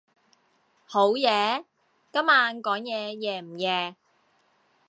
[0.87, 1.63] 好夜？
[2.11, 3.95] 今晚講嘢夜唔夜？